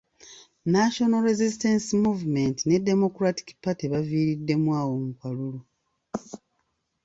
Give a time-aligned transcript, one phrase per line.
[0.65, 5.61] National Resistance Movement ne Democractic Party baviiriddemu awo mu kalulu.